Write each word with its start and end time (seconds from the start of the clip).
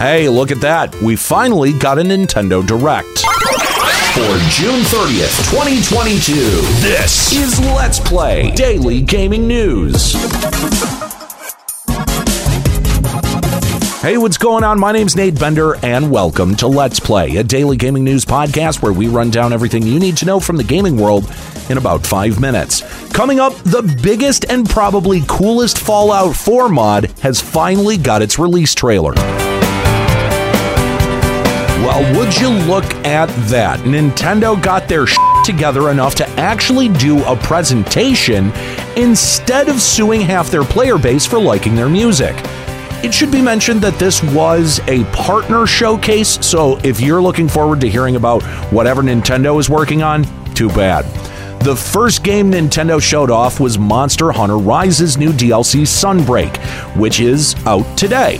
Hey, 0.00 0.30
look 0.30 0.50
at 0.50 0.62
that. 0.62 0.98
We 1.02 1.14
finally 1.14 1.74
got 1.74 1.98
a 1.98 2.00
Nintendo 2.00 2.66
Direct. 2.66 3.18
For 4.14 4.38
June 4.48 4.80
30th, 4.80 5.50
2022, 5.50 6.32
this 6.80 7.30
is 7.34 7.60
Let's 7.60 8.00
Play 8.00 8.50
Daily 8.52 9.02
Gaming 9.02 9.46
News. 9.46 10.14
Hey, 14.00 14.16
what's 14.16 14.38
going 14.38 14.64
on? 14.64 14.80
My 14.80 14.90
name's 14.90 15.16
Nate 15.16 15.38
Bender, 15.38 15.76
and 15.84 16.10
welcome 16.10 16.56
to 16.56 16.66
Let's 16.66 16.98
Play, 16.98 17.36
a 17.36 17.42
daily 17.42 17.76
gaming 17.76 18.02
news 18.02 18.24
podcast 18.24 18.80
where 18.80 18.94
we 18.94 19.06
run 19.06 19.28
down 19.28 19.52
everything 19.52 19.82
you 19.82 19.98
need 19.98 20.16
to 20.16 20.24
know 20.24 20.40
from 20.40 20.56
the 20.56 20.64
gaming 20.64 20.96
world 20.96 21.30
in 21.68 21.76
about 21.76 22.06
five 22.06 22.40
minutes. 22.40 22.80
Coming 23.12 23.38
up, 23.38 23.54
the 23.64 23.82
biggest 24.02 24.46
and 24.48 24.66
probably 24.66 25.20
coolest 25.28 25.76
Fallout 25.76 26.34
4 26.34 26.70
mod 26.70 27.10
has 27.20 27.38
finally 27.38 27.98
got 27.98 28.22
its 28.22 28.38
release 28.38 28.74
trailer. 28.74 29.12
Well, 31.82 32.18
would 32.18 32.36
you 32.38 32.50
look 32.50 32.84
at 33.06 33.28
that? 33.48 33.80
Nintendo 33.80 34.60
got 34.62 34.86
their 34.86 35.06
sh- 35.08 35.16
together 35.46 35.90
enough 35.90 36.14
to 36.16 36.28
actually 36.30 36.88
do 36.88 37.24
a 37.24 37.34
presentation 37.34 38.52
instead 38.96 39.68
of 39.70 39.80
suing 39.80 40.20
half 40.20 40.50
their 40.50 40.62
player 40.62 40.98
base 40.98 41.24
for 41.24 41.40
liking 41.40 41.74
their 41.74 41.88
music. 41.88 42.36
It 43.02 43.14
should 43.14 43.32
be 43.32 43.40
mentioned 43.40 43.80
that 43.80 43.98
this 43.98 44.22
was 44.22 44.78
a 44.88 45.04
partner 45.04 45.66
showcase, 45.66 46.44
so 46.46 46.76
if 46.84 47.00
you're 47.00 47.22
looking 47.22 47.48
forward 47.48 47.80
to 47.80 47.88
hearing 47.88 48.16
about 48.16 48.42
whatever 48.70 49.02
Nintendo 49.02 49.58
is 49.58 49.70
working 49.70 50.02
on, 50.02 50.24
too 50.54 50.68
bad. 50.68 51.06
The 51.62 51.74
first 51.74 52.22
game 52.22 52.52
Nintendo 52.52 53.00
showed 53.00 53.30
off 53.30 53.58
was 53.58 53.78
Monster 53.78 54.32
Hunter 54.32 54.58
Rise's 54.58 55.16
new 55.16 55.32
DLC 55.32 55.82
Sunbreak, 55.82 56.58
which 56.94 57.20
is 57.20 57.54
out 57.66 57.96
today. 57.96 58.36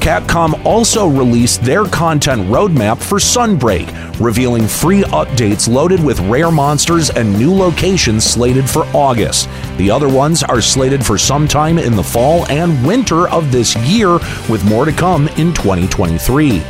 Capcom 0.00 0.64
also 0.64 1.08
released 1.08 1.62
their 1.62 1.84
content 1.84 2.42
roadmap 2.48 2.98
for 2.98 3.18
Sunbreak, 3.18 4.20
revealing 4.20 4.66
free 4.66 5.02
updates 5.02 5.68
loaded 5.68 6.02
with 6.02 6.20
rare 6.20 6.50
monsters 6.52 7.10
and 7.10 7.36
new 7.36 7.52
locations 7.52 8.24
slated 8.24 8.68
for 8.68 8.84
August. 8.94 9.48
The 9.76 9.90
other 9.90 10.08
ones 10.08 10.42
are 10.42 10.60
slated 10.60 11.04
for 11.04 11.18
sometime 11.18 11.78
in 11.78 11.96
the 11.96 12.02
fall 12.02 12.46
and 12.46 12.86
winter 12.86 13.28
of 13.28 13.50
this 13.50 13.76
year, 13.78 14.12
with 14.48 14.64
more 14.64 14.84
to 14.84 14.92
come 14.92 15.28
in 15.30 15.52
2023. 15.52 16.62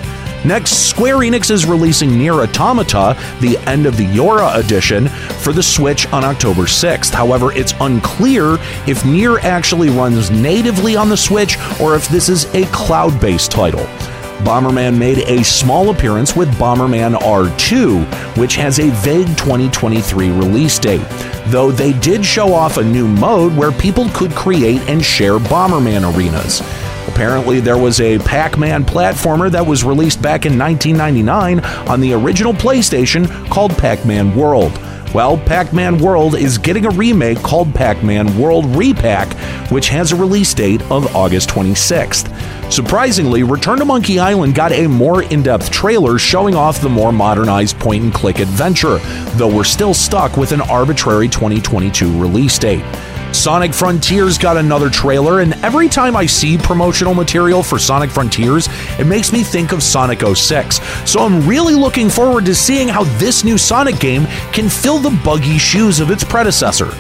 Next, 0.45 0.89
Square 0.89 1.19
Enix 1.19 1.51
is 1.51 1.67
releasing 1.67 2.17
Nier 2.17 2.35
Automata, 2.35 3.17
the 3.41 3.59
End 3.67 3.87
of 3.87 3.97
the 3.97 4.07
YoRHa 4.07 4.65
edition, 4.65 5.09
for 5.39 5.53
the 5.53 5.63
Switch 5.63 6.07
on 6.13 6.25
October 6.25 6.63
6th. 6.63 7.11
However, 7.13 7.53
it's 7.53 7.75
unclear 7.81 8.59
if 8.87 9.05
Nier 9.05 9.39
actually 9.41 9.89
runs 9.89 10.31
natively 10.31 10.97
on 10.97 11.09
the 11.09 11.17
Switch 11.17 11.57
or 11.81 11.97
if 11.97 12.09
this 12.09 12.29
is 12.29 12.45
a 12.55 12.65
cloud 12.67 13.21
based 13.21 13.51
title. 13.51 13.87
Bomberman 14.45 14.97
made 14.97 15.19
a 15.19 15.43
small 15.43 15.91
appearance 15.91 16.37
with 16.37 16.49
Bomberman 16.55 17.19
R2, 17.19 18.37
which 18.37 18.55
has 18.55 18.79
a 18.79 18.91
vague 18.91 19.27
2023 19.37 20.31
release 20.31 20.79
date, 20.79 21.05
though 21.47 21.73
they 21.73 21.93
did 21.95 22.25
show 22.25 22.53
off 22.53 22.77
a 22.77 22.85
new 22.85 23.09
mode 23.09 23.57
where 23.57 23.73
people 23.73 24.09
could 24.11 24.31
create 24.33 24.81
and 24.83 25.05
share 25.05 25.39
Bomberman 25.39 26.15
arenas. 26.15 26.61
Apparently, 27.09 27.59
there 27.59 27.79
was 27.79 28.01
a 28.01 28.19
Pac 28.21 28.59
Man 28.59 28.85
platformer 28.85 29.51
that 29.51 29.67
was 29.67 29.83
released 29.83 30.23
back 30.23 30.47
in 30.47 30.57
1999 30.57 31.89
on 31.89 32.01
the 32.01 32.13
original 32.13 32.53
PlayStation 32.53 33.27
called 33.51 33.77
Pac 33.77 34.05
Man 34.07 34.37
World. 34.37 34.79
Well, 35.15 35.39
Pac 35.39 35.73
Man 35.73 35.99
World 35.99 36.35
is 36.35 36.59
getting 36.59 36.85
a 36.85 36.91
remake 36.91 37.39
called 37.39 37.75
Pac 37.75 38.05
Man 38.05 38.39
World 38.39 38.67
Re-PAC, 38.77 39.33
which 39.71 39.89
has 39.89 40.13
a 40.13 40.17
release 40.17 40.53
date 40.53 40.83
of 40.91 41.17
August 41.17 41.49
26th. 41.49 42.31
Surprisingly, 42.71 43.43
Return 43.43 43.79
to 43.79 43.87
Monkey 43.87 44.19
Island 44.19 44.55
got 44.55 44.71
a 44.73 44.87
more 44.87 45.23
in 45.23 45.43
depth 45.43 45.71
trailer 45.71 46.19
showing 46.19 46.55
off 46.55 46.83
the 46.83 46.91
more 46.91 47.11
modernized 47.11 47.79
point 47.79 48.05
and 48.05 48.13
click 48.13 48.39
adventure, 48.39 48.99
though 49.37 49.49
we're 49.49 49.65
still 49.65 49.95
stuck 49.95 50.37
with 50.37 50.53
an 50.53 50.61
arbitrary 50.61 51.29
2022 51.29 52.21
release 52.21 52.59
date. 52.59 52.85
Sonic 53.33 53.75
Frontiers 53.75 54.39
got 54.39 54.57
another 54.57 54.89
trailer, 54.89 55.41
and 55.41 55.53
every 55.65 55.89
time 55.89 56.17
I 56.17 56.27
see 56.27 56.57
promotional 56.57 57.15
material 57.15 57.63
for 57.63 57.79
Sonic 57.79 58.11
Frontiers, 58.11 58.69
it 58.99 59.07
makes 59.07 59.33
me 59.33 59.43
think 59.43 59.73
of 59.73 59.83
Sonic 59.83 60.21
06. 60.21 60.81
So 61.09 61.21
I'm 61.21 61.47
really 61.47 61.75
looking 61.75 62.09
forward 62.09 62.47
to 62.47 62.55
seeing 62.55 62.89
how 62.89 63.05
this 63.19 63.45
new 63.45 63.59
Sonic 63.59 64.01
game 64.01 64.25
can 64.53 64.69
fill 64.69 64.99
the 64.99 65.17
buggy 65.23 65.59
shoes 65.59 66.01
of 66.01 66.11
its 66.11 66.25
predecessor. 66.25 66.91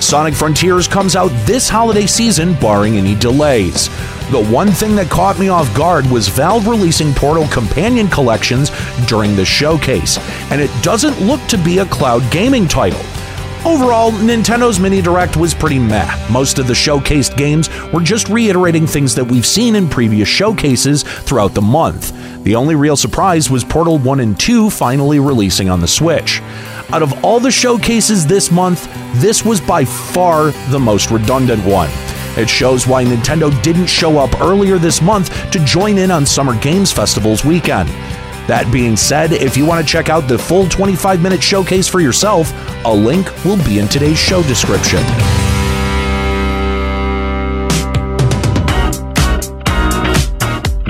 Sonic 0.00 0.34
Frontiers 0.34 0.86
comes 0.86 1.16
out 1.16 1.30
this 1.46 1.68
holiday 1.68 2.06
season, 2.06 2.54
barring 2.54 2.96
any 2.96 3.14
delays. 3.14 3.88
The 4.30 4.46
one 4.50 4.70
thing 4.70 4.94
that 4.96 5.10
caught 5.10 5.38
me 5.38 5.48
off 5.48 5.74
guard 5.76 6.06
was 6.06 6.28
Valve 6.28 6.66
releasing 6.66 7.14
Portal 7.14 7.46
companion 7.48 8.08
collections 8.08 8.70
during 9.06 9.34
the 9.34 9.44
showcase, 9.44 10.18
and 10.50 10.60
it 10.60 10.70
doesn't 10.82 11.20
look 11.20 11.40
to 11.46 11.56
be 11.56 11.78
a 11.78 11.86
cloud 11.86 12.30
gaming 12.30 12.68
title. 12.68 13.00
Overall, 13.64 14.12
Nintendo's 14.12 14.78
Mini 14.78 15.02
Direct 15.02 15.36
was 15.36 15.52
pretty 15.52 15.78
meh. 15.78 16.28
Most 16.30 16.58
of 16.58 16.66
the 16.66 16.74
showcased 16.74 17.36
games 17.36 17.68
were 17.92 18.00
just 18.00 18.28
reiterating 18.28 18.86
things 18.86 19.14
that 19.14 19.24
we've 19.24 19.44
seen 19.44 19.74
in 19.74 19.88
previous 19.88 20.28
showcases 20.28 21.02
throughout 21.02 21.54
the 21.54 21.60
month. 21.60 22.12
The 22.44 22.54
only 22.54 22.76
real 22.76 22.96
surprise 22.96 23.50
was 23.50 23.64
Portal 23.64 23.98
1 23.98 24.20
and 24.20 24.38
2 24.38 24.70
finally 24.70 25.18
releasing 25.18 25.68
on 25.68 25.80
the 25.80 25.88
Switch. 25.88 26.40
Out 26.90 27.02
of 27.02 27.24
all 27.24 27.40
the 27.40 27.50
showcases 27.50 28.26
this 28.26 28.50
month, 28.50 28.88
this 29.20 29.44
was 29.44 29.60
by 29.60 29.84
far 29.84 30.52
the 30.70 30.78
most 30.78 31.10
redundant 31.10 31.62
one. 31.64 31.90
It 32.38 32.48
shows 32.48 32.86
why 32.86 33.04
Nintendo 33.04 33.50
didn't 33.62 33.86
show 33.86 34.18
up 34.18 34.40
earlier 34.40 34.78
this 34.78 35.02
month 35.02 35.50
to 35.50 35.58
join 35.64 35.98
in 35.98 36.10
on 36.10 36.24
Summer 36.24 36.58
Games 36.60 36.92
Festival's 36.92 37.44
weekend. 37.44 37.90
That 38.48 38.72
being 38.72 38.96
said, 38.96 39.32
if 39.32 39.58
you 39.58 39.66
want 39.66 39.86
to 39.86 39.92
check 39.92 40.08
out 40.08 40.26
the 40.26 40.38
full 40.38 40.66
25 40.70 41.20
minute 41.20 41.42
showcase 41.42 41.86
for 41.86 42.00
yourself, 42.00 42.50
a 42.86 42.92
link 42.92 43.26
will 43.44 43.62
be 43.62 43.78
in 43.78 43.86
today's 43.88 44.18
show 44.18 44.42
description. 44.44 45.02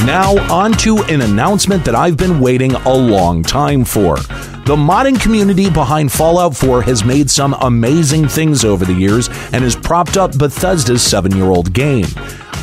Now, 0.06 0.36
on 0.54 0.72
to 0.74 0.98
an 1.08 1.22
announcement 1.22 1.84
that 1.84 1.96
I've 1.96 2.16
been 2.16 2.38
waiting 2.38 2.74
a 2.76 2.94
long 2.94 3.42
time 3.42 3.84
for. 3.84 4.18
The 4.64 4.76
modding 4.76 5.20
community 5.20 5.68
behind 5.68 6.12
Fallout 6.12 6.56
4 6.56 6.82
has 6.82 7.04
made 7.04 7.28
some 7.28 7.54
amazing 7.60 8.28
things 8.28 8.64
over 8.64 8.84
the 8.84 8.94
years 8.94 9.28
and 9.52 9.64
has 9.64 9.74
propped 9.74 10.16
up 10.16 10.38
Bethesda's 10.38 11.02
seven 11.02 11.34
year 11.34 11.46
old 11.46 11.72
game. 11.72 12.06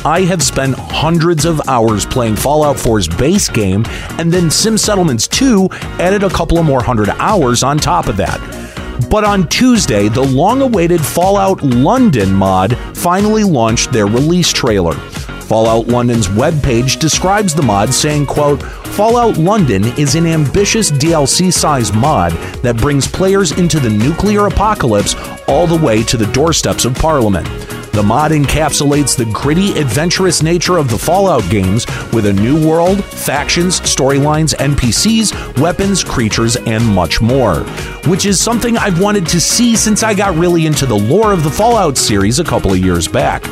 I 0.06 0.20
have 0.20 0.40
spent 0.40 0.76
hundreds 0.78 1.44
of 1.44 1.60
hours 1.68 2.06
playing 2.06 2.36
Fallout 2.36 2.76
4's 2.76 3.08
base 3.08 3.48
game, 3.48 3.84
and 4.20 4.32
then 4.32 4.52
Sim 4.52 4.78
Settlements 4.78 5.26
2 5.26 5.68
added 5.98 6.22
a 6.22 6.30
couple 6.30 6.58
of 6.58 6.64
more 6.64 6.80
hundred 6.80 7.08
hours 7.18 7.64
on 7.64 7.76
top 7.76 8.06
of 8.06 8.16
that. 8.18 8.38
But 9.10 9.24
on 9.24 9.48
Tuesday, 9.48 10.08
the 10.08 10.22
long 10.22 10.62
awaited 10.62 11.04
Fallout 11.04 11.60
London 11.64 12.32
mod 12.32 12.78
finally 12.96 13.42
launched 13.42 13.90
their 13.90 14.06
release 14.06 14.52
trailer. 14.52 14.94
Fallout 14.94 15.88
London's 15.88 16.28
webpage 16.28 17.00
describes 17.00 17.52
the 17.52 17.62
mod 17.62 17.92
saying, 17.92 18.26
quote, 18.26 18.62
Fallout 18.62 19.38
London 19.38 19.82
is 19.98 20.14
an 20.14 20.26
ambitious 20.26 20.92
DLC-sized 20.92 21.94
mod 21.96 22.30
that 22.62 22.76
brings 22.76 23.08
players 23.08 23.50
into 23.58 23.80
the 23.80 23.90
nuclear 23.90 24.46
apocalypse 24.46 25.16
all 25.48 25.66
the 25.66 25.84
way 25.84 26.04
to 26.04 26.16
the 26.16 26.32
doorsteps 26.32 26.84
of 26.84 26.94
Parliament. 26.94 27.48
The 27.96 28.02
mod 28.02 28.30
encapsulates 28.30 29.16
the 29.16 29.24
gritty, 29.24 29.72
adventurous 29.78 30.42
nature 30.42 30.76
of 30.76 30.90
the 30.90 30.98
Fallout 30.98 31.48
games 31.48 31.86
with 32.12 32.26
a 32.26 32.32
new 32.34 32.68
world, 32.68 33.02
factions, 33.02 33.80
storylines, 33.80 34.54
NPCs, 34.56 35.58
weapons, 35.58 36.04
creatures, 36.04 36.56
and 36.56 36.86
much 36.86 37.22
more. 37.22 37.60
Which 38.04 38.26
is 38.26 38.38
something 38.38 38.76
I've 38.76 39.00
wanted 39.00 39.24
to 39.28 39.40
see 39.40 39.76
since 39.76 40.02
I 40.02 40.12
got 40.12 40.36
really 40.36 40.66
into 40.66 40.84
the 40.84 40.94
lore 40.94 41.32
of 41.32 41.42
the 41.42 41.48
Fallout 41.50 41.96
series 41.96 42.38
a 42.38 42.44
couple 42.44 42.70
of 42.70 42.78
years 42.78 43.08
back. 43.08 43.42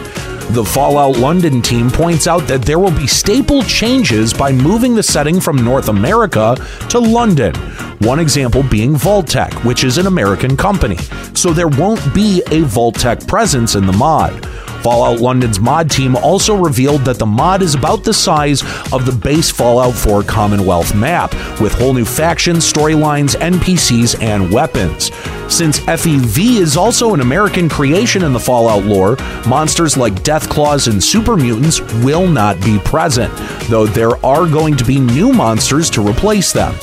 The 0.50 0.64
Fallout 0.64 1.16
London 1.16 1.62
team 1.62 1.90
points 1.90 2.26
out 2.26 2.46
that 2.46 2.62
there 2.62 2.78
will 2.78 2.90
be 2.90 3.06
staple 3.06 3.62
changes 3.62 4.32
by 4.32 4.52
moving 4.52 4.94
the 4.94 5.02
setting 5.02 5.40
from 5.40 5.56
North 5.64 5.88
America 5.88 6.56
to 6.90 6.98
London. 6.98 7.54
One 8.00 8.20
example 8.20 8.62
being 8.62 8.94
Vault-Tec, 8.94 9.52
which 9.64 9.82
is 9.82 9.98
an 9.98 10.06
American 10.06 10.56
company. 10.56 10.96
So 11.34 11.52
there 11.52 11.68
won't 11.68 12.14
be 12.14 12.42
a 12.50 12.60
Vault-Tec 12.60 13.26
presence 13.26 13.74
in 13.74 13.86
the 13.86 13.92
mod. 13.94 14.46
Fallout 14.84 15.18
London's 15.18 15.58
mod 15.58 15.90
team 15.90 16.14
also 16.14 16.54
revealed 16.54 17.06
that 17.06 17.18
the 17.18 17.24
mod 17.24 17.62
is 17.62 17.74
about 17.74 18.04
the 18.04 18.12
size 18.12 18.60
of 18.92 19.06
the 19.06 19.12
base 19.12 19.50
Fallout 19.50 19.94
4 19.94 20.22
Commonwealth 20.24 20.94
map, 20.94 21.32
with 21.58 21.72
whole 21.72 21.94
new 21.94 22.04
factions, 22.04 22.70
storylines, 22.70 23.34
NPCs, 23.36 24.22
and 24.22 24.52
weapons. 24.52 25.10
Since 25.48 25.80
FEV 25.80 26.60
is 26.60 26.76
also 26.76 27.14
an 27.14 27.20
American 27.20 27.66
creation 27.66 28.24
in 28.24 28.34
the 28.34 28.38
Fallout 28.38 28.84
lore, 28.84 29.16
monsters 29.48 29.96
like 29.96 30.22
Deathclaws 30.22 30.92
and 30.92 31.02
Super 31.02 31.34
Mutants 31.34 31.80
will 32.04 32.26
not 32.26 32.60
be 32.62 32.78
present, 32.80 33.32
though 33.70 33.86
there 33.86 34.22
are 34.22 34.46
going 34.46 34.76
to 34.76 34.84
be 34.84 35.00
new 35.00 35.32
monsters 35.32 35.88
to 35.90 36.06
replace 36.06 36.52
them. 36.52 36.74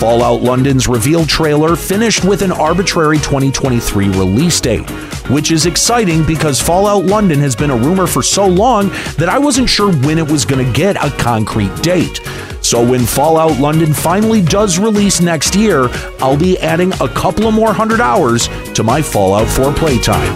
Fallout 0.00 0.40
London's 0.40 0.88
reveal 0.88 1.26
trailer 1.26 1.76
finished 1.76 2.24
with 2.24 2.40
an 2.40 2.52
arbitrary 2.52 3.18
2023 3.18 4.08
release 4.08 4.58
date, 4.58 4.88
which 5.28 5.52
is 5.52 5.66
exciting 5.66 6.24
because 6.24 6.58
Fallout 6.58 7.04
London 7.04 7.38
has 7.40 7.54
been 7.54 7.68
a 7.68 7.76
rumor 7.76 8.06
for 8.06 8.22
so 8.22 8.46
long 8.46 8.88
that 9.18 9.28
I 9.28 9.38
wasn't 9.38 9.68
sure 9.68 9.92
when 9.92 10.16
it 10.16 10.26
was 10.26 10.46
going 10.46 10.64
to 10.64 10.72
get 10.72 10.96
a 10.96 11.10
concrete 11.18 11.76
date. 11.82 12.18
So 12.62 12.82
when 12.82 13.04
Fallout 13.04 13.60
London 13.60 13.92
finally 13.92 14.40
does 14.40 14.78
release 14.78 15.20
next 15.20 15.54
year, 15.54 15.90
I'll 16.20 16.34
be 16.34 16.58
adding 16.60 16.94
a 16.94 17.08
couple 17.08 17.46
of 17.46 17.52
more 17.52 17.74
hundred 17.74 18.00
hours 18.00 18.48
to 18.72 18.82
my 18.82 19.02
Fallout 19.02 19.48
4 19.48 19.74
playtime. 19.74 20.34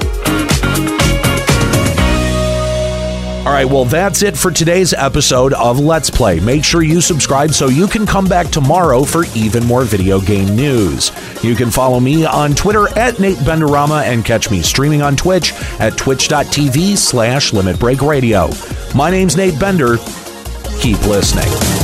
All 3.46 3.52
right, 3.52 3.66
well, 3.66 3.84
that's 3.84 4.22
it 4.22 4.38
for 4.38 4.50
today's 4.50 4.94
episode 4.94 5.52
of 5.52 5.78
Let's 5.78 6.08
Play. 6.08 6.40
Make 6.40 6.64
sure 6.64 6.82
you 6.82 7.02
subscribe 7.02 7.50
so 7.50 7.68
you 7.68 7.86
can 7.86 8.06
come 8.06 8.24
back 8.24 8.48
tomorrow 8.48 9.04
for 9.04 9.26
even 9.34 9.66
more 9.66 9.84
video 9.84 10.18
game 10.18 10.56
news. 10.56 11.12
You 11.42 11.54
can 11.54 11.70
follow 11.70 12.00
me 12.00 12.24
on 12.24 12.54
Twitter 12.54 12.88
at 12.98 13.20
Nate 13.20 13.36
Benderama 13.36 14.02
and 14.04 14.24
catch 14.24 14.50
me 14.50 14.62
streaming 14.62 15.02
on 15.02 15.14
Twitch 15.14 15.52
at 15.78 15.98
twitch.tv 15.98 16.96
slash 16.96 17.52
Limit 17.52 17.78
Break 17.78 18.00
Radio. 18.00 18.48
My 18.94 19.10
name's 19.10 19.36
Nate 19.36 19.60
Bender. 19.60 19.98
Keep 20.80 21.02
listening. 21.06 21.83